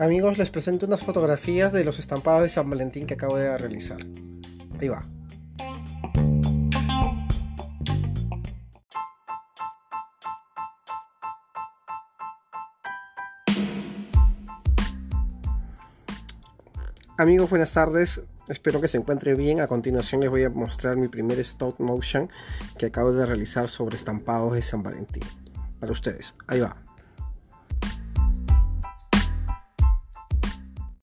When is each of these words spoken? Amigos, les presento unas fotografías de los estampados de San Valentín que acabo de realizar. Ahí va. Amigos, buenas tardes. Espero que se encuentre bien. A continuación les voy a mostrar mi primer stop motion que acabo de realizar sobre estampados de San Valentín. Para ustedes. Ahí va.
Amigos, 0.00 0.38
les 0.38 0.48
presento 0.48 0.86
unas 0.86 1.04
fotografías 1.04 1.74
de 1.74 1.84
los 1.84 1.98
estampados 1.98 2.40
de 2.40 2.48
San 2.48 2.70
Valentín 2.70 3.06
que 3.06 3.12
acabo 3.12 3.36
de 3.36 3.58
realizar. 3.58 3.98
Ahí 4.80 4.88
va. 4.88 5.04
Amigos, 17.18 17.50
buenas 17.50 17.74
tardes. 17.74 18.22
Espero 18.48 18.80
que 18.80 18.88
se 18.88 18.96
encuentre 18.96 19.34
bien. 19.34 19.60
A 19.60 19.66
continuación 19.66 20.22
les 20.22 20.30
voy 20.30 20.44
a 20.44 20.48
mostrar 20.48 20.96
mi 20.96 21.08
primer 21.08 21.38
stop 21.40 21.78
motion 21.78 22.30
que 22.78 22.86
acabo 22.86 23.12
de 23.12 23.26
realizar 23.26 23.68
sobre 23.68 23.96
estampados 23.96 24.54
de 24.54 24.62
San 24.62 24.82
Valentín. 24.82 25.24
Para 25.78 25.92
ustedes. 25.92 26.34
Ahí 26.46 26.60
va. 26.60 26.89